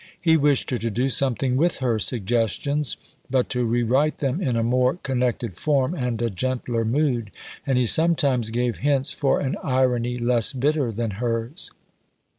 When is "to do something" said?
0.79-1.55